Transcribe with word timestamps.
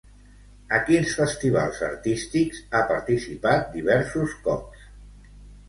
A 0.77 0.79
quins 0.87 1.13
festivals 1.19 1.83
artístics 1.89 2.63
ha 2.79 2.83
participat 2.95 3.71
diversos 3.79 4.37
cops? 4.51 4.91